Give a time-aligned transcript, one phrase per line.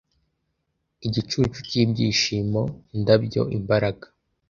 [1.07, 2.61] Igicucu cyibyishimo,
[2.95, 4.05] indabyo, imbaraga,